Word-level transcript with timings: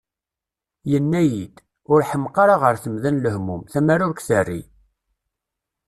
Yenna-iyi-d: 0.91 1.55
«Ur 1.91 2.01
ḥemmeq 2.09 2.35
ara 2.43 2.55
ɣer 2.61 2.75
temda 2.83 3.09
n 3.11 3.21
lehmum, 3.23 3.61
tamara 3.71 4.03
ur 4.09 4.15
k-terri!" 4.17 4.61